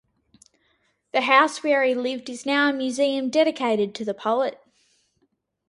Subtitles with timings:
[1.13, 4.59] The house where he lived is now a museum dedicated to the poet.